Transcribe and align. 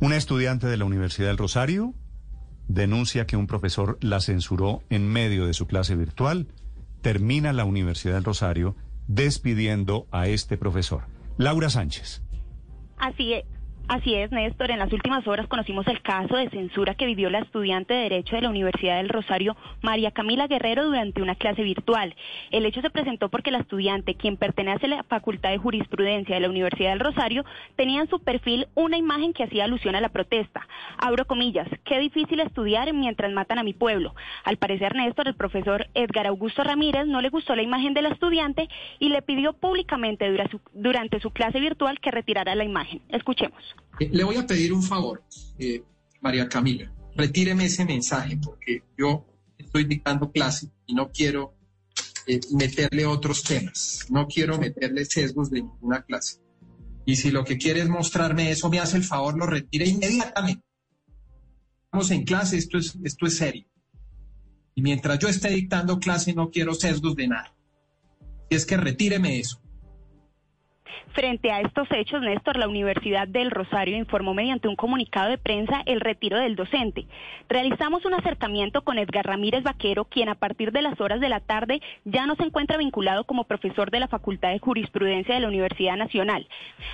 Una 0.00 0.16
estudiante 0.16 0.66
de 0.66 0.78
la 0.78 0.86
Universidad 0.86 1.28
del 1.28 1.36
Rosario 1.36 1.92
denuncia 2.68 3.26
que 3.26 3.36
un 3.36 3.46
profesor 3.46 3.98
la 4.00 4.20
censuró 4.20 4.82
en 4.88 5.06
medio 5.06 5.44
de 5.44 5.52
su 5.52 5.66
clase 5.66 5.94
virtual. 5.94 6.48
Termina 7.02 7.52
la 7.52 7.66
Universidad 7.66 8.14
del 8.14 8.24
Rosario 8.24 8.76
despidiendo 9.08 10.06
a 10.10 10.26
este 10.26 10.56
profesor. 10.56 11.02
Laura 11.36 11.68
Sánchez. 11.68 12.22
Así 12.96 13.34
es. 13.34 13.44
Así 13.90 14.14
es, 14.14 14.30
Néstor. 14.30 14.70
En 14.70 14.78
las 14.78 14.92
últimas 14.92 15.26
horas 15.26 15.48
conocimos 15.48 15.84
el 15.88 16.00
caso 16.00 16.36
de 16.36 16.48
censura 16.50 16.94
que 16.94 17.06
vivió 17.06 17.28
la 17.28 17.40
estudiante 17.40 17.92
de 17.92 18.02
Derecho 18.02 18.36
de 18.36 18.42
la 18.42 18.48
Universidad 18.48 18.98
del 18.98 19.08
Rosario, 19.08 19.56
María 19.82 20.12
Camila 20.12 20.46
Guerrero, 20.46 20.84
durante 20.84 21.20
una 21.22 21.34
clase 21.34 21.64
virtual. 21.64 22.14
El 22.52 22.66
hecho 22.66 22.82
se 22.82 22.90
presentó 22.90 23.30
porque 23.30 23.50
la 23.50 23.58
estudiante, 23.58 24.14
quien 24.14 24.36
pertenece 24.36 24.86
a 24.86 24.90
la 24.90 25.02
Facultad 25.02 25.50
de 25.50 25.58
Jurisprudencia 25.58 26.36
de 26.36 26.40
la 26.40 26.48
Universidad 26.48 26.90
del 26.90 27.00
Rosario, 27.00 27.44
tenía 27.74 28.02
en 28.02 28.08
su 28.08 28.20
perfil 28.20 28.68
una 28.76 28.96
imagen 28.96 29.32
que 29.32 29.42
hacía 29.42 29.64
alusión 29.64 29.96
a 29.96 30.00
la 30.00 30.10
protesta. 30.10 30.68
Abro 30.96 31.24
comillas, 31.24 31.66
qué 31.82 31.98
difícil 31.98 32.38
estudiar 32.38 32.92
mientras 32.94 33.32
matan 33.32 33.58
a 33.58 33.64
mi 33.64 33.72
pueblo. 33.72 34.14
Al 34.44 34.56
parecer, 34.56 34.94
Néstor, 34.94 35.26
el 35.26 35.34
profesor 35.34 35.88
Edgar 35.94 36.28
Augusto 36.28 36.62
Ramírez 36.62 37.08
no 37.08 37.20
le 37.20 37.28
gustó 37.28 37.56
la 37.56 37.62
imagen 37.62 37.92
de 37.94 38.02
la 38.02 38.10
estudiante 38.10 38.68
y 39.00 39.08
le 39.08 39.20
pidió 39.20 39.52
públicamente 39.52 40.32
durante 40.74 41.18
su 41.18 41.32
clase 41.32 41.58
virtual 41.58 41.98
que 41.98 42.12
retirara 42.12 42.54
la 42.54 42.62
imagen. 42.62 43.02
Escuchemos. 43.08 43.79
Eh, 43.98 44.08
le 44.12 44.24
voy 44.24 44.36
a 44.36 44.46
pedir 44.46 44.72
un 44.72 44.82
favor, 44.82 45.22
eh, 45.58 45.82
María 46.20 46.48
Camila. 46.48 46.92
Retíreme 47.14 47.66
ese 47.66 47.84
mensaje 47.84 48.38
porque 48.42 48.84
yo 48.96 49.26
estoy 49.58 49.84
dictando 49.84 50.30
clase 50.30 50.68
y 50.86 50.94
no 50.94 51.10
quiero 51.10 51.54
eh, 52.26 52.40
meterle 52.52 53.06
otros 53.06 53.42
temas. 53.42 54.06
No 54.10 54.26
quiero 54.26 54.58
meterle 54.58 55.04
sesgos 55.04 55.50
de 55.50 55.62
ninguna 55.62 56.02
clase. 56.02 56.40
Y 57.04 57.16
si 57.16 57.30
lo 57.30 57.44
que 57.44 57.58
quiere 57.58 57.80
es 57.80 57.88
mostrarme 57.88 58.50
eso, 58.50 58.68
me 58.70 58.78
hace 58.78 58.96
el 58.96 59.04
favor, 59.04 59.36
lo 59.36 59.46
retire 59.46 59.86
inmediatamente. 59.86 60.62
Estamos 61.84 62.10
en 62.10 62.24
clase, 62.24 62.56
esto 62.56 62.78
es, 62.78 62.96
esto 63.02 63.26
es 63.26 63.36
serio. 63.36 63.66
Y 64.74 64.82
mientras 64.82 65.18
yo 65.18 65.28
esté 65.28 65.50
dictando 65.50 65.98
clase, 65.98 66.32
no 66.34 66.50
quiero 66.50 66.74
sesgos 66.74 67.16
de 67.16 67.28
nada. 67.28 67.54
Y 68.48 68.54
es 68.54 68.64
que 68.64 68.76
retíreme 68.76 69.40
eso. 69.40 69.60
Frente 71.12 71.50
a 71.50 71.60
estos 71.60 71.88
hechos, 71.90 72.22
Néstor, 72.22 72.56
la 72.56 72.68
Universidad 72.68 73.26
del 73.26 73.50
Rosario 73.50 73.96
informó 73.96 74.32
mediante 74.32 74.68
un 74.68 74.76
comunicado 74.76 75.28
de 75.28 75.38
prensa 75.38 75.82
el 75.86 76.00
retiro 76.00 76.38
del 76.38 76.54
docente. 76.54 77.06
Realizamos 77.48 78.04
un 78.04 78.14
acercamiento 78.14 78.82
con 78.82 78.96
Edgar 78.96 79.26
Ramírez 79.26 79.64
Vaquero, 79.64 80.04
quien 80.04 80.28
a 80.28 80.36
partir 80.36 80.70
de 80.70 80.82
las 80.82 81.00
horas 81.00 81.20
de 81.20 81.28
la 81.28 81.40
tarde 81.40 81.80
ya 82.04 82.26
no 82.26 82.36
se 82.36 82.44
encuentra 82.44 82.76
vinculado 82.76 83.24
como 83.24 83.44
profesor 83.44 83.90
de 83.90 83.98
la 83.98 84.06
Facultad 84.06 84.50
de 84.50 84.60
Jurisprudencia 84.60 85.34
de 85.34 85.40
la 85.40 85.48
Universidad 85.48 85.96
Nacional. 85.96 86.46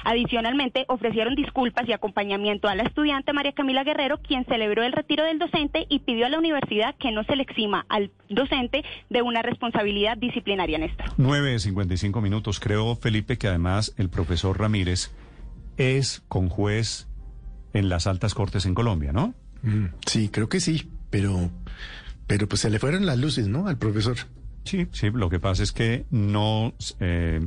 Adicionalmente, 0.05 0.87
ofrecieron 0.89 1.35
disculpas 1.35 1.87
y 1.87 1.93
acompañamiento 1.93 2.69
a 2.69 2.75
la 2.75 2.85
estudiante 2.85 3.35
María 3.35 3.53
Camila 3.53 3.85
Guerrero, 3.85 4.19
quien 4.19 4.47
celebró 4.47 4.83
el 4.83 4.93
retiro 4.93 5.25
del 5.25 5.39
docente 5.39 5.87
y 5.91 5.99
pidió 5.99 6.25
a 6.27 6.31
la 6.31 6.39
universidad 6.39 6.95
que 6.97 7.13
no 7.13 7.23
se 7.25 7.37
le 7.37 7.43
exima 7.43 7.85
al 7.91 8.11
docente 8.31 8.83
de 9.11 9.23
una 9.23 9.43
responsabilidad 9.43 10.17
disciplinaria, 10.17 10.79
Néstor. 10.79 11.07
9.55 11.19 12.23
minutos. 12.23 12.61
Creo, 12.61 12.97
Felipe, 12.97 13.37
que 13.37 13.49
además 13.49 13.95
el 13.99 14.06
profesor 14.09 14.59
Ramírez 14.59 15.11
es 15.77 16.23
con 16.29 16.49
juez 16.49 17.09
en 17.73 17.89
las 17.89 18.07
altas 18.07 18.35
cortes 18.35 18.67
en 18.67 18.75
Colombia, 18.75 19.13
¿no? 19.13 19.35
Mm, 19.63 19.87
sí, 20.07 20.29
creo 20.29 20.49
que 20.49 20.61
sí, 20.61 20.91
pero, 21.11 21.51
pero 22.27 22.49
pues 22.49 22.61
se 22.61 22.71
le 22.71 22.79
fueron 22.79 23.07
las 23.07 23.19
luces, 23.19 23.49
¿no? 23.49 23.69
Al 23.69 23.79
profesor. 23.79 24.17
Sí, 24.65 24.89
sí, 24.93 25.11
lo 25.11 25.31
que 25.31 25.39
pasa 25.39 25.63
es 25.63 25.73
que 25.73 26.07
no, 26.11 26.75
eh, 27.01 27.41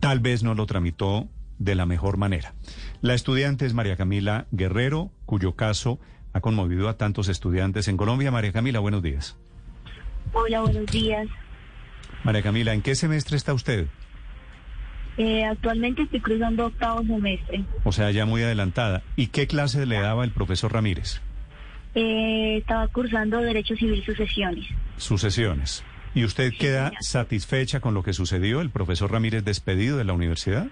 tal 0.00 0.20
vez 0.20 0.42
no 0.42 0.54
lo 0.54 0.66
tramitó 0.66 1.28
de 1.58 1.74
la 1.74 1.86
mejor 1.86 2.16
manera. 2.16 2.54
La 3.00 3.14
estudiante 3.14 3.66
es 3.66 3.74
María 3.74 3.96
Camila 3.96 4.46
Guerrero, 4.50 5.10
cuyo 5.24 5.56
caso 5.56 5.98
ha 6.32 6.40
conmovido 6.40 6.88
a 6.88 6.96
tantos 6.96 7.28
estudiantes 7.28 7.88
en 7.88 7.96
Colombia. 7.96 8.30
María 8.30 8.52
Camila, 8.52 8.78
buenos 8.78 9.02
días. 9.02 9.36
Hola, 10.32 10.60
buenos 10.60 10.86
días. 10.86 11.26
María 12.24 12.42
Camila, 12.42 12.74
¿en 12.74 12.82
qué 12.82 12.94
semestre 12.94 13.36
está 13.36 13.54
usted? 13.54 13.86
Eh, 15.18 15.44
actualmente 15.44 16.02
estoy 16.02 16.20
cruzando 16.20 16.66
octavo 16.66 17.02
semestre. 17.02 17.64
O 17.84 17.92
sea, 17.92 18.10
ya 18.10 18.26
muy 18.26 18.42
adelantada. 18.42 19.02
¿Y 19.16 19.28
qué 19.28 19.46
clase 19.46 19.86
le 19.86 19.98
daba 20.00 20.24
el 20.24 20.30
profesor 20.30 20.72
Ramírez? 20.72 21.20
Eh, 21.94 22.58
estaba 22.58 22.86
cursando 22.88 23.40
Derecho 23.40 23.74
Civil 23.76 24.04
Sucesiones. 24.04 24.66
Sucesiones. 24.98 25.84
¿Y 26.14 26.24
usted 26.24 26.52
queda 26.58 26.92
satisfecha 27.00 27.80
con 27.80 27.94
lo 27.94 28.02
que 28.02 28.12
sucedió, 28.12 28.60
el 28.60 28.70
profesor 28.70 29.10
Ramírez 29.10 29.44
despedido 29.44 29.96
de 29.96 30.04
la 30.04 30.12
universidad? 30.12 30.66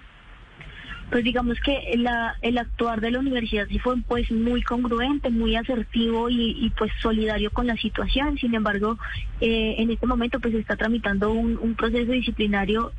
Pues 1.09 1.23
digamos 1.23 1.59
que 1.59 1.95
la, 1.97 2.35
el 2.41 2.57
actuar 2.57 2.99
de 2.99 3.11
la 3.11 3.19
universidad 3.19 3.67
sí 3.67 3.77
fue 3.77 3.95
pues 4.07 4.31
muy 4.31 4.63
congruente, 4.63 5.29
muy 5.29 5.55
asertivo 5.55 6.29
y, 6.31 6.71
pues 6.77 6.91
solidario 6.99 7.51
con 7.51 7.67
la 7.67 7.77
situación. 7.77 8.37
Sin 8.39 8.55
embargo, 8.55 8.97
eh, 9.39 9.75
en 9.77 9.91
este 9.91 10.07
momento 10.07 10.39
pues 10.39 10.53
se 10.53 10.59
está 10.59 10.75
tramitando 10.75 11.31
un, 11.31 11.59
un 11.59 11.75
proceso 11.75 12.11
disciplinario 12.11 12.91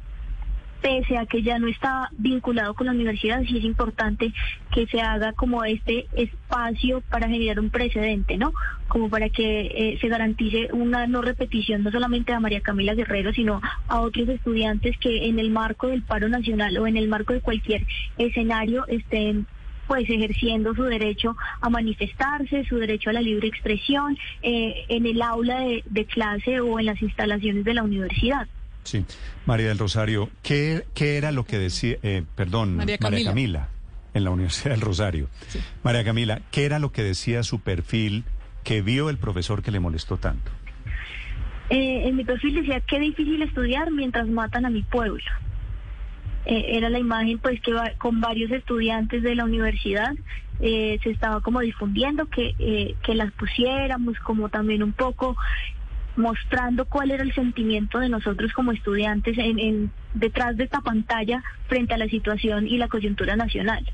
pese 0.80 1.16
a 1.16 1.26
que 1.26 1.42
ya 1.42 1.58
no 1.58 1.68
está 1.68 2.10
vinculado 2.18 2.74
con 2.74 2.86
la 2.86 2.92
universidad, 2.92 3.42
sí 3.42 3.58
es 3.58 3.64
importante 3.64 4.32
que 4.72 4.86
se 4.86 5.00
haga 5.00 5.32
como 5.32 5.64
este 5.64 6.06
espacio 6.14 7.02
para 7.10 7.28
generar 7.28 7.60
un 7.60 7.70
precedente, 7.70 8.36
¿no? 8.36 8.52
Como 8.88 9.08
para 9.08 9.28
que 9.28 9.66
eh, 9.66 9.98
se 10.00 10.08
garantice 10.08 10.68
una 10.72 11.06
no 11.06 11.22
repetición, 11.22 11.82
no 11.82 11.90
solamente 11.90 12.32
a 12.32 12.40
María 12.40 12.60
Camila 12.60 12.94
Guerrero, 12.94 13.32
sino 13.32 13.60
a 13.88 14.00
otros 14.00 14.28
estudiantes 14.28 14.96
que 14.98 15.26
en 15.26 15.38
el 15.38 15.50
marco 15.50 15.88
del 15.88 16.02
paro 16.02 16.28
nacional 16.28 16.76
o 16.78 16.86
en 16.86 16.96
el 16.96 17.08
marco 17.08 17.32
de 17.32 17.40
cualquier 17.40 17.86
escenario 18.18 18.86
estén 18.88 19.46
pues 19.86 20.08
ejerciendo 20.10 20.74
su 20.74 20.82
derecho 20.82 21.36
a 21.60 21.70
manifestarse, 21.70 22.64
su 22.64 22.76
derecho 22.76 23.10
a 23.10 23.12
la 23.12 23.20
libre 23.20 23.46
expresión 23.46 24.18
eh, 24.42 24.84
en 24.88 25.06
el 25.06 25.22
aula 25.22 25.60
de 25.84 26.04
clase 26.06 26.60
o 26.60 26.80
en 26.80 26.86
las 26.86 27.00
instalaciones 27.00 27.64
de 27.64 27.74
la 27.74 27.84
universidad. 27.84 28.48
Sí. 28.86 29.04
María 29.46 29.66
del 29.68 29.78
Rosario, 29.78 30.30
¿qué, 30.44 30.84
qué 30.94 31.16
era 31.16 31.32
lo 31.32 31.44
que 31.44 31.58
decía, 31.58 31.96
eh, 32.04 32.22
perdón, 32.36 32.76
María 32.76 32.98
Camila. 32.98 33.68
en 34.14 34.24
la 34.24 34.30
Universidad 34.30 34.70
del 34.70 34.80
Rosario? 34.80 35.28
María 35.82 36.04
Camila, 36.04 36.40
¿qué 36.52 36.64
era 36.64 36.78
lo 36.78 36.92
que 36.92 37.02
decía 37.02 37.42
su 37.42 37.58
perfil 37.58 38.24
que 38.62 38.82
vio 38.82 39.10
el 39.10 39.18
profesor 39.18 39.62
que 39.62 39.72
le 39.72 39.80
molestó 39.80 40.18
tanto? 40.18 40.52
Eh, 41.68 42.06
en 42.06 42.14
mi 42.14 42.24
perfil 42.24 42.54
decía, 42.54 42.80
qué 42.80 43.00
difícil 43.00 43.42
estudiar 43.42 43.90
mientras 43.90 44.28
matan 44.28 44.66
a 44.66 44.70
mi 44.70 44.82
pueblo. 44.84 45.18
Eh, 46.44 46.76
era 46.76 46.88
la 46.88 47.00
imagen 47.00 47.38
pues 47.40 47.60
que 47.60 47.72
va, 47.72 47.90
con 47.98 48.20
varios 48.20 48.52
estudiantes 48.52 49.20
de 49.24 49.34
la 49.34 49.44
universidad 49.44 50.12
se 50.58 51.10
estaba 51.10 51.42
como 51.42 51.60
difundiendo 51.60 52.30
que, 52.30 52.94
que 53.04 53.14
las 53.14 53.30
pusiéramos 53.32 54.18
como 54.20 54.48
también 54.48 54.82
un 54.82 54.94
poco 54.94 55.36
mostrando 56.16 56.86
cuál 56.86 57.10
era 57.10 57.22
el 57.22 57.34
sentimiento 57.34 57.98
de 57.98 58.08
nosotros 58.08 58.52
como 58.52 58.72
estudiantes 58.72 59.36
en, 59.38 59.90
detrás 60.14 60.56
de 60.56 60.64
esta 60.64 60.80
pantalla 60.80 61.42
frente 61.68 61.94
a 61.94 61.98
la 61.98 62.08
situación 62.08 62.66
y 62.66 62.78
la 62.78 62.88
coyuntura 62.88 63.36
nacional. 63.36 63.84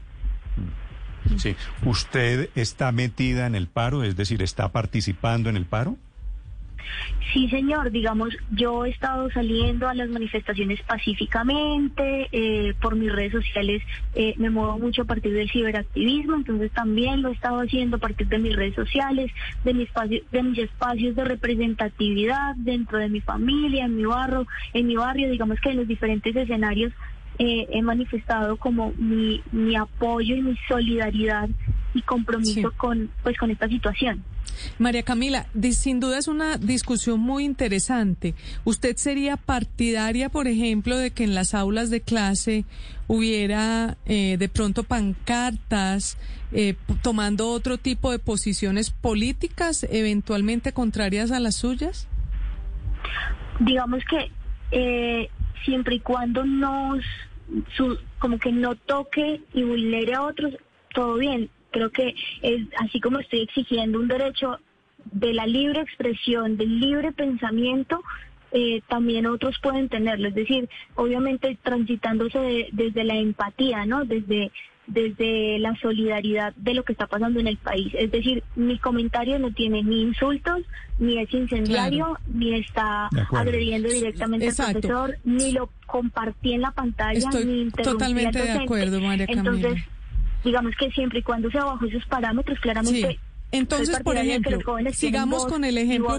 Sí, 1.36 1.54
¿usted 1.84 2.50
está 2.54 2.92
metida 2.92 3.46
en 3.46 3.54
el 3.54 3.68
paro, 3.68 4.02
es 4.02 4.16
decir, 4.16 4.42
está 4.42 4.72
participando 4.72 5.48
en 5.50 5.56
el 5.56 5.66
paro? 5.66 5.96
Sí, 7.32 7.48
señor. 7.48 7.90
Digamos, 7.90 8.36
yo 8.50 8.84
he 8.84 8.90
estado 8.90 9.30
saliendo 9.30 9.88
a 9.88 9.94
las 9.94 10.08
manifestaciones 10.08 10.80
pacíficamente, 10.82 12.28
eh, 12.32 12.74
por 12.80 12.96
mis 12.96 13.12
redes 13.12 13.32
sociales 13.32 13.82
eh, 14.14 14.34
me 14.36 14.50
muevo 14.50 14.78
mucho 14.78 15.02
a 15.02 15.04
partir 15.04 15.32
del 15.32 15.50
ciberactivismo, 15.50 16.36
entonces 16.36 16.70
también 16.72 17.22
lo 17.22 17.30
he 17.30 17.32
estado 17.32 17.60
haciendo 17.60 17.96
a 17.96 18.00
partir 18.00 18.28
de 18.28 18.38
mis 18.38 18.54
redes 18.54 18.74
sociales, 18.74 19.30
de, 19.64 19.74
mi 19.74 19.84
espacio, 19.84 20.20
de 20.30 20.42
mis 20.42 20.58
espacios 20.58 21.16
de 21.16 21.24
representatividad 21.24 22.54
dentro 22.56 22.98
de 22.98 23.08
mi 23.08 23.20
familia, 23.20 23.86
en 23.86 23.96
mi 23.96 24.04
barrio, 24.04 24.46
en 24.74 24.86
mi 24.86 24.96
barrio, 24.96 25.30
digamos 25.30 25.58
que 25.60 25.70
en 25.70 25.78
los 25.78 25.88
diferentes 25.88 26.34
escenarios 26.36 26.92
eh, 27.38 27.66
he 27.70 27.82
manifestado 27.82 28.56
como 28.56 28.92
mi, 28.98 29.42
mi 29.52 29.74
apoyo 29.74 30.36
y 30.36 30.42
mi 30.42 30.56
solidaridad 30.68 31.48
y 31.94 32.02
compromiso 32.02 32.72
con 32.76 33.10
pues 33.22 33.36
con 33.38 33.50
esta 33.50 33.68
situación. 33.68 34.22
María 34.78 35.02
Camila, 35.02 35.46
sin 35.72 36.00
duda 36.00 36.18
es 36.18 36.28
una 36.28 36.56
discusión 36.58 37.20
muy 37.20 37.44
interesante. 37.44 38.34
¿Usted 38.64 38.96
sería 38.96 39.36
partidaria, 39.36 40.28
por 40.28 40.48
ejemplo, 40.48 40.96
de 40.96 41.10
que 41.10 41.24
en 41.24 41.34
las 41.34 41.54
aulas 41.54 41.90
de 41.90 42.00
clase 42.00 42.64
hubiera 43.06 43.96
eh, 44.06 44.36
de 44.38 44.48
pronto 44.48 44.84
pancartas 44.84 46.18
eh, 46.52 46.74
tomando 47.02 47.48
otro 47.48 47.78
tipo 47.78 48.10
de 48.10 48.18
posiciones 48.18 48.90
políticas, 48.90 49.86
eventualmente 49.90 50.72
contrarias 50.72 51.30
a 51.30 51.40
las 51.40 51.56
suyas? 51.56 52.08
Digamos 53.60 54.02
que 54.04 54.30
eh, 54.70 55.28
siempre 55.64 55.96
y 55.96 56.00
cuando 56.00 56.44
nos, 56.44 57.04
como 58.18 58.38
que 58.38 58.52
no 58.52 58.74
toque 58.76 59.42
y 59.52 59.62
vulnere 59.62 60.14
a 60.14 60.22
otros, 60.22 60.54
todo 60.94 61.16
bien 61.16 61.50
Creo 61.72 61.90
que 61.90 62.14
es 62.42 62.66
así 62.78 63.00
como 63.00 63.18
estoy 63.18 63.40
exigiendo 63.40 63.98
un 63.98 64.08
derecho 64.08 64.58
de 65.10 65.32
la 65.32 65.46
libre 65.46 65.80
expresión, 65.80 66.56
del 66.56 66.78
libre 66.78 67.12
pensamiento, 67.12 68.02
eh, 68.52 68.82
también 68.88 69.26
otros 69.26 69.58
pueden 69.62 69.88
tenerlo. 69.88 70.28
Es 70.28 70.34
decir, 70.34 70.68
obviamente 70.94 71.58
transitándose 71.62 72.68
desde 72.72 73.04
la 73.04 73.14
empatía, 73.14 73.86
¿no? 73.86 74.04
Desde, 74.04 74.52
desde 74.86 75.58
la 75.58 75.74
solidaridad 75.76 76.52
de 76.56 76.74
lo 76.74 76.82
que 76.84 76.92
está 76.92 77.06
pasando 77.06 77.40
en 77.40 77.46
el 77.46 77.56
país. 77.56 77.92
Es 77.94 78.10
decir, 78.10 78.42
mi 78.54 78.78
comentario 78.78 79.38
no 79.38 79.52
tiene 79.52 79.82
ni 79.82 80.02
insultos, 80.02 80.60
ni 80.98 81.18
es 81.18 81.32
incendiario, 81.32 82.18
ni 82.26 82.54
está 82.54 83.08
agrediendo 83.32 83.88
directamente 83.88 84.48
al 84.48 84.72
profesor, 84.72 85.16
ni 85.24 85.52
lo 85.52 85.70
compartí 85.86 86.52
en 86.52 86.60
la 86.60 86.72
pantalla, 86.72 87.18
Estoy 87.18 87.44
ni 87.44 87.70
totalmente 87.70 88.42
de 88.42 88.50
acuerdo, 88.50 89.00
María 89.00 89.26
Camila. 89.26 89.50
Entonces, 89.50 89.84
digamos 90.44 90.74
que 90.76 90.90
siempre 90.90 91.20
y 91.20 91.22
cuando 91.22 91.50
sea 91.50 91.64
bajo 91.64 91.84
esos 91.86 92.04
parámetros, 92.06 92.58
claramente... 92.60 93.18
Entonces, 93.52 94.00
por 94.00 94.16
ejemplo, 94.16 94.58
sigamos 94.92 95.44
con 95.44 95.64
el 95.64 95.76
ejemplo 95.76 96.18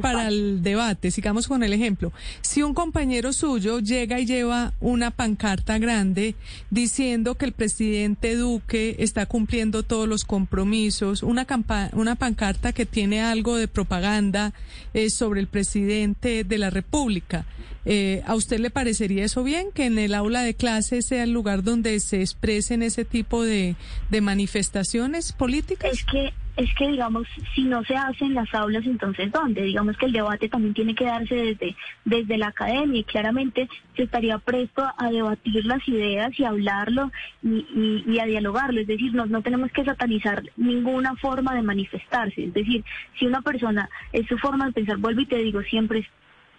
para 0.00 0.28
el 0.28 0.62
debate, 0.62 1.10
sigamos 1.10 1.48
con 1.48 1.64
el 1.64 1.72
ejemplo. 1.72 2.12
Si 2.42 2.62
un 2.62 2.74
compañero 2.74 3.32
suyo 3.32 3.80
llega 3.80 4.20
y 4.20 4.26
lleva 4.26 4.72
una 4.78 5.10
pancarta 5.10 5.78
grande 5.78 6.36
diciendo 6.70 7.34
que 7.34 7.46
el 7.46 7.52
presidente 7.52 8.36
Duque 8.36 8.94
está 9.00 9.26
cumpliendo 9.26 9.82
todos 9.82 10.08
los 10.08 10.24
compromisos, 10.24 11.24
una, 11.24 11.44
una 11.92 12.14
pancarta 12.14 12.72
que 12.72 12.86
tiene 12.86 13.20
algo 13.20 13.56
de 13.56 13.66
propaganda 13.66 14.52
eh, 14.94 15.10
sobre 15.10 15.40
el 15.40 15.48
presidente 15.48 16.44
de 16.44 16.58
la 16.58 16.70
República, 16.70 17.46
eh, 17.84 18.22
¿A 18.26 18.34
usted 18.34 18.60
le 18.60 18.70
parecería 18.70 19.24
eso 19.24 19.42
bien, 19.42 19.68
que 19.72 19.86
en 19.86 19.98
el 19.98 20.14
aula 20.14 20.42
de 20.42 20.54
clase 20.54 21.02
sea 21.02 21.22
el 21.22 21.32
lugar 21.32 21.62
donde 21.62 21.98
se 22.00 22.20
expresen 22.20 22.82
ese 22.82 23.04
tipo 23.04 23.42
de, 23.42 23.76
de 24.10 24.20
manifestaciones 24.20 25.32
políticas? 25.32 25.92
Es 25.92 26.04
que 26.04 26.32
es 26.56 26.74
que, 26.74 26.88
digamos, 26.88 27.26
si 27.54 27.64
no 27.64 27.82
se 27.84 27.94
hace 27.94 28.24
en 28.24 28.34
las 28.34 28.52
aulas, 28.54 28.84
entonces 28.84 29.32
¿dónde? 29.32 29.62
Digamos 29.62 29.96
que 29.96 30.06
el 30.06 30.12
debate 30.12 30.48
también 30.48 30.74
tiene 30.74 30.94
que 30.94 31.06
darse 31.06 31.34
desde, 31.34 31.76
desde 32.04 32.36
la 32.36 32.48
academia 32.48 33.00
y 33.00 33.04
claramente 33.04 33.68
se 33.96 34.02
estaría 34.02 34.36
presto 34.38 34.84
a 34.98 35.10
debatir 35.10 35.64
las 35.64 35.86
ideas 35.88 36.38
y 36.38 36.44
hablarlo 36.44 37.10
y, 37.42 38.04
y, 38.06 38.18
a 38.18 38.26
dialogarlo. 38.26 38.80
Es 38.80 38.86
decir, 38.86 39.14
no, 39.14 39.24
no 39.26 39.40
tenemos 39.42 39.70
que 39.72 39.84
satanizar 39.84 40.42
ninguna 40.56 41.14
forma 41.16 41.54
de 41.54 41.62
manifestarse. 41.62 42.44
Es 42.44 42.52
decir, 42.52 42.84
si 43.18 43.26
una 43.26 43.40
persona 43.40 43.88
es 44.12 44.26
su 44.26 44.36
forma 44.36 44.66
de 44.66 44.72
pensar, 44.72 44.98
vuelvo 44.98 45.22
y 45.22 45.26
te 45.26 45.38
digo, 45.38 45.62
siempre 45.62 46.06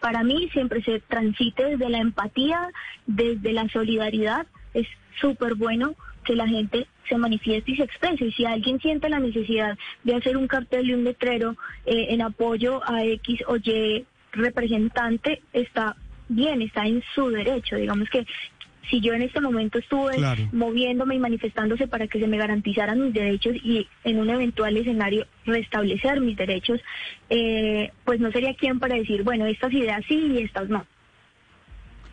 para 0.01 0.23
mí 0.23 0.49
siempre 0.51 0.83
se 0.83 0.99
transite 0.99 1.63
desde 1.63 1.89
la 1.89 1.99
empatía, 1.99 2.69
desde 3.05 3.53
la 3.53 3.69
solidaridad. 3.69 4.47
Es 4.73 4.87
súper 5.21 5.55
bueno 5.55 5.95
que 6.25 6.35
la 6.35 6.47
gente 6.47 6.87
se 7.07 7.17
manifieste 7.17 7.71
y 7.71 7.75
se 7.77 7.83
exprese. 7.83 8.25
Y 8.25 8.31
si 8.31 8.45
alguien 8.45 8.79
siente 8.79 9.09
la 9.09 9.19
necesidad 9.19 9.77
de 10.03 10.15
hacer 10.15 10.37
un 10.37 10.47
cartel 10.47 10.89
y 10.89 10.93
un 10.93 11.03
letrero 11.03 11.55
eh, 11.85 12.07
en 12.09 12.21
apoyo 12.21 12.81
a 12.85 13.03
X 13.05 13.41
o 13.47 13.57
Y 13.57 14.05
representante, 14.31 15.41
está 15.53 15.95
bien, 16.27 16.61
está 16.61 16.85
en 16.85 17.03
su 17.13 17.29
derecho. 17.29 17.75
Digamos 17.75 18.09
que 18.09 18.25
si 18.89 18.99
yo 19.01 19.13
en 19.13 19.21
este 19.21 19.41
momento 19.41 19.79
estuve 19.79 20.17
moviéndome 20.51 21.15
y 21.15 21.19
manifestándose 21.19 21.87
para 21.87 22.07
que 22.07 22.19
se 22.19 22.27
me 22.27 22.37
garantizaran 22.37 23.01
mis 23.01 23.13
derechos 23.13 23.55
y 23.63 23.87
en 24.03 24.19
un 24.19 24.29
eventual 24.29 24.75
escenario 24.77 25.25
restablecer 25.45 26.19
mis 26.21 26.35
derechos, 26.35 26.79
eh, 27.29 27.91
pues 28.03 28.19
no 28.19 28.31
sería 28.31 28.53
quien 28.55 28.79
para 28.79 28.95
decir, 28.95 29.23
bueno, 29.23 29.45
estas 29.45 29.71
ideas 29.73 30.03
sí 30.07 30.15
y 30.15 30.39
estas 30.39 30.69
no. 30.69 30.85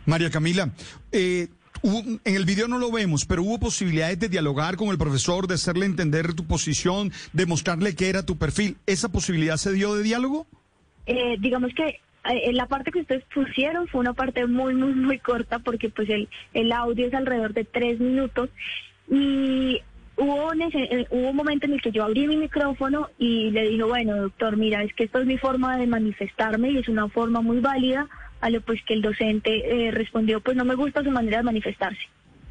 María 0.06 0.30
Camila, 0.30 0.72
eh, 1.12 1.48
en 1.82 2.34
el 2.34 2.44
video 2.44 2.68
no 2.68 2.78
lo 2.78 2.90
vemos, 2.90 3.24
pero 3.24 3.42
hubo 3.42 3.58
posibilidades 3.58 4.18
de 4.18 4.28
dialogar 4.28 4.76
con 4.76 4.88
el 4.88 4.98
profesor, 4.98 5.46
de 5.46 5.54
hacerle 5.54 5.86
entender 5.86 6.34
tu 6.34 6.46
posición, 6.46 7.12
de 7.32 7.46
mostrarle 7.46 7.94
qué 7.94 8.08
era 8.08 8.24
tu 8.24 8.36
perfil. 8.36 8.76
¿Esa 8.86 9.10
posibilidad 9.10 9.56
se 9.56 9.72
dio 9.72 9.94
de 9.94 10.02
diálogo? 10.02 10.46
Eh, 11.06 11.36
digamos 11.38 11.72
que 11.74 12.00
la 12.52 12.66
parte 12.66 12.90
que 12.90 13.00
ustedes 13.00 13.24
pusieron 13.32 13.88
fue 13.88 14.00
una 14.00 14.12
parte 14.12 14.46
muy, 14.46 14.74
muy, 14.74 14.92
muy 14.92 15.18
corta 15.18 15.58
porque 15.58 15.88
pues 15.88 16.10
el, 16.10 16.28
el 16.52 16.72
audio 16.72 17.06
es 17.06 17.14
alrededor 17.14 17.54
de 17.54 17.64
tres 17.64 18.00
minutos 18.00 18.50
y 19.10 19.80
hubo 20.18 20.48
un, 20.48 20.60
eh, 20.62 21.06
hubo 21.10 21.30
un 21.30 21.36
momento 21.36 21.66
en 21.66 21.74
el 21.74 21.82
que 21.82 21.92
yo 21.92 22.04
abrí 22.04 22.26
mi 22.26 22.36
micrófono 22.36 23.08
y 23.18 23.50
le 23.50 23.68
dije, 23.68 23.82
bueno, 23.84 24.16
doctor, 24.16 24.56
mira, 24.56 24.82
es 24.82 24.92
que 24.92 25.04
esto 25.04 25.20
es 25.20 25.26
mi 25.26 25.38
forma 25.38 25.76
de 25.78 25.86
manifestarme 25.86 26.70
y 26.70 26.78
es 26.78 26.88
una 26.88 27.08
forma 27.08 27.40
muy 27.40 27.60
válida 27.60 28.08
a 28.40 28.50
lo 28.50 28.60
pues 28.60 28.82
que 28.84 28.94
el 28.94 29.02
docente 29.02 29.86
eh, 29.86 29.90
respondió, 29.90 30.40
pues 30.40 30.56
no 30.56 30.64
me 30.64 30.74
gusta 30.74 31.02
su 31.02 31.10
manera 31.10 31.38
de 31.38 31.44
manifestarse, 31.44 32.02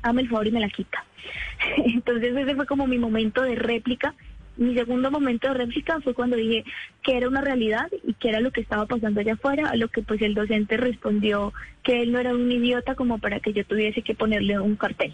dame 0.01 0.23
el 0.23 0.29
favor 0.29 0.47
y 0.47 0.51
me 0.51 0.59
la 0.59 0.69
quita. 0.69 1.03
Entonces 1.77 2.35
ese 2.35 2.55
fue 2.55 2.65
como 2.65 2.87
mi 2.87 2.97
momento 2.97 3.41
de 3.41 3.55
réplica. 3.55 4.15
Mi 4.57 4.73
segundo 4.73 5.11
momento 5.11 5.47
de 5.47 5.53
réplica 5.53 6.01
fue 6.01 6.13
cuando 6.13 6.35
dije 6.35 6.63
que 7.03 7.15
era 7.15 7.27
una 7.27 7.41
realidad 7.41 7.87
y 8.03 8.13
que 8.13 8.29
era 8.29 8.39
lo 8.39 8.51
que 8.51 8.61
estaba 8.61 8.85
pasando 8.85 9.19
allá 9.19 9.33
afuera, 9.33 9.69
a 9.69 9.75
lo 9.75 9.87
que 9.87 10.01
pues 10.01 10.21
el 10.21 10.33
docente 10.33 10.77
respondió 10.77 11.53
que 11.83 12.01
él 12.01 12.11
no 12.11 12.19
era 12.19 12.33
un 12.33 12.51
idiota 12.51 12.95
como 12.95 13.19
para 13.19 13.39
que 13.39 13.53
yo 13.53 13.65
tuviese 13.65 14.01
que 14.01 14.15
ponerle 14.15 14.59
un 14.59 14.75
cartel. 14.75 15.13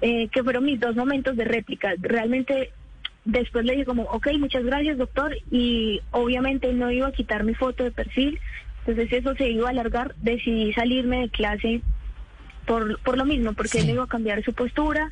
Eh, 0.00 0.28
que 0.28 0.42
fueron 0.42 0.64
mis 0.64 0.80
dos 0.80 0.96
momentos 0.96 1.36
de 1.36 1.44
réplica. 1.44 1.94
Realmente 1.98 2.72
después 3.24 3.64
le 3.64 3.72
dije 3.72 3.84
como, 3.84 4.02
ok, 4.04 4.28
muchas 4.38 4.64
gracias 4.64 4.98
doctor, 4.98 5.36
y 5.50 6.00
obviamente 6.10 6.72
no 6.72 6.90
iba 6.90 7.08
a 7.08 7.12
quitar 7.12 7.44
mi 7.44 7.54
foto 7.54 7.84
de 7.84 7.90
perfil, 7.90 8.38
entonces 8.80 9.12
eso 9.12 9.34
se 9.34 9.48
iba 9.48 9.68
a 9.68 9.70
alargar, 9.70 10.14
decidí 10.16 10.72
salirme 10.74 11.20
de 11.20 11.28
clase 11.30 11.80
por, 12.66 12.98
por 13.00 13.16
lo 13.16 13.24
mismo, 13.24 13.54
porque 13.54 13.78
él 13.78 13.90
iba 13.90 14.04
a 14.04 14.08
cambiar 14.08 14.42
su 14.42 14.52
postura 14.52 15.10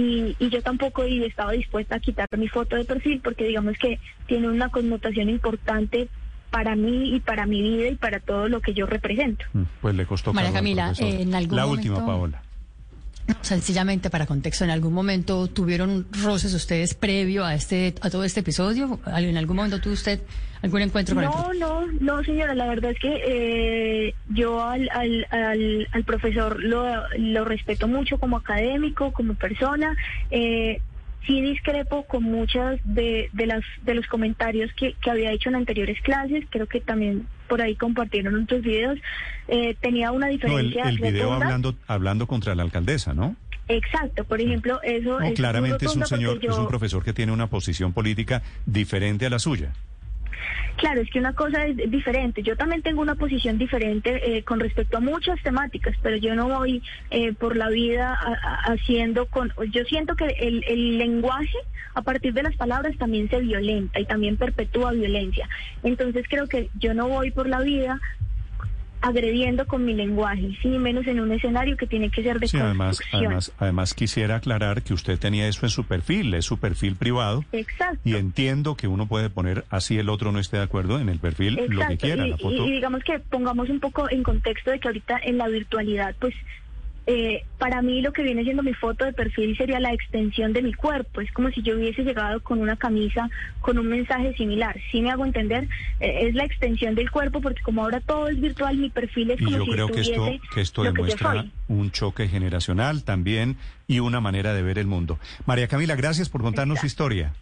y, 0.00 0.36
y 0.38 0.48
yo 0.48 0.62
tampoco 0.62 1.02
estaba 1.04 1.52
dispuesta 1.52 1.96
a 1.96 2.00
quitar 2.00 2.26
mi 2.36 2.48
foto 2.48 2.76
de 2.76 2.84
perfil 2.84 3.20
porque 3.22 3.44
digamos 3.44 3.76
que 3.76 3.98
tiene 4.26 4.48
una 4.48 4.70
connotación 4.70 5.28
importante 5.28 6.08
para 6.50 6.74
mí 6.74 7.14
y 7.14 7.20
para 7.20 7.46
mi 7.46 7.60
vida 7.60 7.88
y 7.88 7.96
para 7.96 8.18
todo 8.18 8.48
lo 8.48 8.60
que 8.60 8.72
yo 8.72 8.86
represento. 8.86 9.44
Mm, 9.52 9.62
pues 9.80 9.94
le 9.94 10.06
costó. 10.06 10.32
María 10.32 10.52
Camila, 10.52 10.92
en 10.98 11.34
algún 11.34 11.56
La 11.56 11.66
última, 11.66 12.04
Paola. 12.04 12.42
Sencillamente 13.42 14.10
para 14.10 14.26
contexto, 14.26 14.64
¿en 14.64 14.70
algún 14.70 14.92
momento 14.92 15.48
tuvieron 15.48 16.06
roces 16.22 16.54
ustedes 16.54 16.94
previo 16.94 17.44
a 17.44 17.54
este 17.54 17.94
a 18.00 18.10
todo 18.10 18.24
este 18.24 18.40
episodio? 18.40 19.00
¿En 19.06 19.36
algún 19.36 19.56
momento 19.56 19.80
tuvo 19.80 19.94
usted 19.94 20.20
algún 20.62 20.82
encuentro 20.82 21.14
con 21.14 21.24
no, 21.24 21.52
No, 21.54 21.86
no, 22.00 22.24
señora, 22.24 22.54
la 22.54 22.66
verdad 22.66 22.90
es 22.92 22.98
que 22.98 23.22
eh, 23.26 24.14
yo 24.28 24.62
al, 24.62 24.88
al, 24.90 25.26
al, 25.90 26.04
profesor 26.04 26.62
lo, 26.62 26.84
lo, 27.16 27.44
respeto 27.44 27.88
mucho 27.88 28.18
como 28.18 28.36
académico, 28.36 29.12
como 29.12 29.34
persona. 29.34 29.96
Eh, 30.30 30.80
sí 31.26 31.40
discrepo 31.40 32.04
con 32.04 32.24
muchas 32.24 32.80
de, 32.84 33.30
de, 33.32 33.46
las, 33.46 33.62
de 33.82 33.94
los 33.94 34.06
comentarios 34.06 34.70
que, 34.74 34.94
que 34.94 35.10
había 35.10 35.32
hecho 35.32 35.48
en 35.48 35.56
anteriores 35.56 36.00
clases, 36.02 36.44
creo 36.50 36.66
que 36.66 36.80
también 36.80 37.26
por 37.50 37.60
ahí 37.60 37.74
compartieron 37.74 38.44
otros 38.44 38.62
videos, 38.62 38.98
eh, 39.48 39.74
tenía 39.80 40.12
una 40.12 40.28
diferencia. 40.28 40.84
No, 40.84 40.88
el, 40.88 40.98
video 40.98 41.32
hablando, 41.32 41.74
hablando 41.88 42.26
contra 42.28 42.54
la 42.54 42.62
alcaldesa, 42.62 43.12
¿no? 43.12 43.34
Exacto, 43.66 44.24
por 44.24 44.40
ejemplo, 44.40 44.80
eso 44.82 45.18
claramente 45.34 45.86
es 45.86 45.94
un 45.94 46.06
señor, 46.06 46.38
es 46.42 46.56
un 46.56 46.68
profesor 46.68 47.04
que 47.04 47.12
tiene 47.12 47.32
una 47.32 47.48
posición 47.48 47.92
política 47.92 48.42
diferente 48.66 49.26
a 49.26 49.30
la 49.30 49.38
suya. 49.38 49.72
Claro, 50.76 51.00
es 51.02 51.10
que 51.10 51.18
una 51.18 51.34
cosa 51.34 51.66
es 51.66 51.76
diferente. 51.90 52.42
Yo 52.42 52.56
también 52.56 52.82
tengo 52.82 53.02
una 53.02 53.14
posición 53.14 53.58
diferente 53.58 54.36
eh, 54.36 54.42
con 54.44 54.60
respecto 54.60 54.96
a 54.96 55.00
muchas 55.00 55.40
temáticas, 55.42 55.94
pero 56.02 56.16
yo 56.16 56.34
no 56.34 56.48
voy 56.48 56.82
eh, 57.10 57.32
por 57.34 57.56
la 57.56 57.68
vida 57.68 58.18
haciendo 58.64 59.26
con... 59.26 59.52
Yo 59.72 59.84
siento 59.84 60.16
que 60.16 60.26
el, 60.26 60.64
el 60.66 60.98
lenguaje 60.98 61.58
a 61.94 62.02
partir 62.02 62.32
de 62.32 62.42
las 62.42 62.56
palabras 62.56 62.96
también 62.98 63.28
se 63.28 63.40
violenta 63.40 64.00
y 64.00 64.06
también 64.06 64.36
perpetúa 64.36 64.92
violencia. 64.92 65.48
Entonces 65.82 66.26
creo 66.28 66.46
que 66.46 66.70
yo 66.78 66.94
no 66.94 67.08
voy 67.08 67.30
por 67.30 67.48
la 67.48 67.60
vida 67.60 68.00
agrediendo 69.00 69.66
con 69.66 69.84
mi 69.84 69.94
lenguaje, 69.94 70.56
sin 70.62 70.78
menos 70.78 71.06
en 71.06 71.20
un 71.20 71.32
escenario 71.32 71.76
que 71.76 71.86
tiene 71.86 72.10
que 72.10 72.22
ser 72.22 72.38
de 72.38 72.48
sí, 72.48 72.58
además, 72.58 73.00
además, 73.12 73.52
además 73.58 73.94
quisiera 73.94 74.36
aclarar 74.36 74.82
que 74.82 74.92
usted 74.92 75.18
tenía 75.18 75.48
eso 75.48 75.64
en 75.66 75.70
su 75.70 75.84
perfil, 75.84 76.34
es 76.34 76.44
su 76.44 76.58
perfil 76.58 76.96
privado. 76.96 77.44
Exacto. 77.52 78.00
Y 78.04 78.16
entiendo 78.16 78.76
que 78.76 78.88
uno 78.88 79.06
puede 79.06 79.30
poner 79.30 79.64
así 79.70 79.98
el 79.98 80.08
otro 80.08 80.32
no 80.32 80.38
esté 80.38 80.58
de 80.58 80.64
acuerdo 80.64 80.98
en 80.98 81.08
el 81.08 81.18
perfil 81.18 81.58
lo 81.68 81.86
que 81.86 81.96
quiera, 81.96 82.26
y, 82.26 82.30
la 82.30 82.36
foto. 82.36 82.66
y 82.66 82.72
digamos 82.72 83.02
que 83.04 83.18
pongamos 83.18 83.68
un 83.70 83.80
poco 83.80 84.10
en 84.10 84.22
contexto 84.22 84.70
de 84.70 84.80
que 84.80 84.88
ahorita 84.88 85.18
en 85.22 85.38
la 85.38 85.48
virtualidad, 85.48 86.14
pues 86.18 86.34
eh, 87.12 87.44
para 87.58 87.82
mí 87.82 88.02
lo 88.02 88.12
que 88.12 88.22
viene 88.22 88.44
siendo 88.44 88.62
mi 88.62 88.72
foto 88.72 89.04
de 89.04 89.12
perfil 89.12 89.56
sería 89.56 89.80
la 89.80 89.92
extensión 89.92 90.52
de 90.52 90.62
mi 90.62 90.72
cuerpo. 90.72 91.20
Es 91.20 91.32
como 91.32 91.50
si 91.50 91.60
yo 91.60 91.74
hubiese 91.74 92.04
llegado 92.04 92.40
con 92.40 92.60
una 92.60 92.76
camisa 92.76 93.28
con 93.60 93.78
un 93.78 93.88
mensaje 93.88 94.32
similar. 94.34 94.76
Si 94.92 95.02
me 95.02 95.10
hago 95.10 95.26
entender, 95.26 95.64
eh, 95.98 96.28
es 96.28 96.36
la 96.36 96.44
extensión 96.44 96.94
del 96.94 97.10
cuerpo 97.10 97.40
porque 97.40 97.62
como 97.62 97.82
ahora 97.82 97.98
todo 97.98 98.28
es 98.28 98.40
virtual, 98.40 98.76
mi 98.76 98.90
perfil 98.90 99.32
es 99.32 99.40
y 99.40 99.44
como 99.44 99.56
yo 99.56 99.66
creo 99.66 99.88
que 99.88 100.02
esto, 100.02 100.30
que 100.54 100.60
esto 100.60 100.84
demuestra 100.84 101.46
un 101.66 101.90
choque 101.90 102.28
generacional 102.28 103.02
también 103.02 103.56
y 103.88 103.98
una 103.98 104.20
manera 104.20 104.54
de 104.54 104.62
ver 104.62 104.78
el 104.78 104.86
mundo. 104.86 105.18
María 105.46 105.66
Camila, 105.66 105.96
gracias 105.96 106.28
por 106.28 106.42
contarnos 106.42 106.78
su 106.78 106.86
historia. 106.86 107.32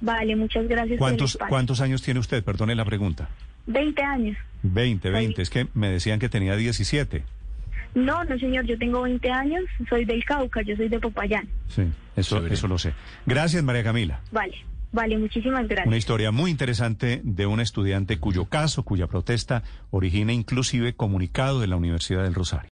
Vale, 0.00 0.36
muchas 0.36 0.68
gracias. 0.68 0.96
¿Cuántos, 0.98 1.36
¿Cuántos 1.48 1.80
años 1.80 2.02
tiene 2.02 2.20
usted? 2.20 2.44
Perdone 2.44 2.76
la 2.76 2.84
pregunta. 2.84 3.30
20 3.66 4.00
años. 4.00 4.36
20, 4.62 5.10
20. 5.10 5.42
Es 5.42 5.50
que 5.50 5.66
me 5.74 5.88
decían 5.88 6.20
que 6.20 6.28
tenía 6.28 6.54
17. 6.54 7.24
No, 7.96 8.22
no, 8.24 8.38
señor, 8.38 8.66
yo 8.66 8.76
tengo 8.76 9.02
20 9.02 9.30
años, 9.30 9.64
soy 9.88 10.04
del 10.04 10.22
Cauca, 10.22 10.60
yo 10.60 10.76
soy 10.76 10.90
de 10.90 11.00
Popayán. 11.00 11.48
Sí, 11.66 11.84
eso, 12.14 12.46
eso 12.46 12.68
lo 12.68 12.76
sé. 12.76 12.92
Gracias, 13.24 13.64
María 13.64 13.82
Camila. 13.82 14.20
Vale. 14.30 14.54
Vale, 14.92 15.18
muchísimas 15.18 15.66
gracias. 15.66 15.86
Una 15.86 15.96
historia 15.96 16.30
muy 16.30 16.50
interesante 16.50 17.20
de 17.24 17.46
un 17.46 17.60
estudiante 17.60 18.18
cuyo 18.18 18.46
caso, 18.46 18.82
cuya 18.82 19.06
protesta 19.08 19.62
origina 19.90 20.32
inclusive 20.32 20.94
comunicado 20.94 21.60
de 21.60 21.66
la 21.66 21.76
Universidad 21.76 22.22
del 22.22 22.34
Rosario. 22.34 22.64